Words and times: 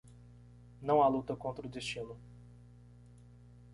Não 0.81 0.99
há 1.03 1.07
luta 1.07 1.35
contra 1.35 1.67
o 1.67 1.69
destino. 1.69 2.17